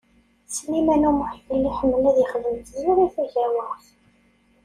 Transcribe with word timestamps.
Sliman 0.55 1.03
U 1.09 1.11
Muḥ 1.17 1.31
yella 1.47 1.67
iḥemmel 1.71 2.03
ad 2.09 2.15
yexdem 2.19 2.43
d 2.55 2.59
Tiziri 2.65 3.05
Tagawawt. 3.15 3.85